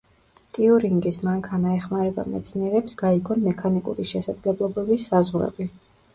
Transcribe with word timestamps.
ტიურინგის 0.57 1.19
მანქანა 1.27 1.73
ეხმარება 1.79 2.25
მეცნიერებს, 2.31 2.97
გაიგონ 3.03 3.45
მექანიკური 3.51 4.09
შესაძლებლობების 4.15 5.09
საზღვრები. 5.13 5.71